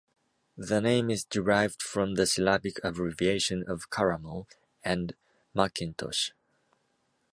The 0.57 0.79
name 0.81 1.11
is 1.11 1.25
derived 1.25 1.83
from 1.83 2.15
the 2.15 2.25
syllabic 2.25 2.83
abbreviation 2.83 3.63
of 3.67 3.91
"Caramel" 3.91 4.47
and 4.83 5.13
"Mackintosh". 5.55 6.31